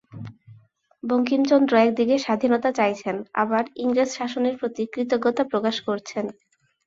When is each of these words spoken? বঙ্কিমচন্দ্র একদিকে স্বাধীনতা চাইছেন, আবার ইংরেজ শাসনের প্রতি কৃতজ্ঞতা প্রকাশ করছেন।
বঙ্কিমচন্দ্র 1.03 1.73
একদিকে 1.77 2.15
স্বাধীনতা 2.17 2.69
চাইছেন, 2.71 3.15
আবার 3.33 3.63
ইংরেজ 3.75 4.09
শাসনের 4.09 4.55
প্রতি 4.57 4.83
কৃতজ্ঞতা 4.93 5.43
প্রকাশ 5.43 5.75
করছেন। 5.81 6.25